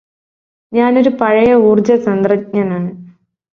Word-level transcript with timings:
ഞാനൊരു 0.71 1.09
പഴയ 1.19 1.53
ഊര്ജ്ജതന്ത്രജ്ഞനാണ് 1.63 2.91